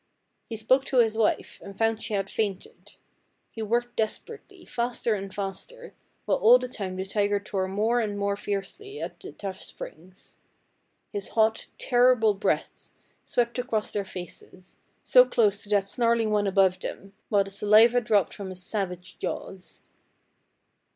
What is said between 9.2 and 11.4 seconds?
tough springs. His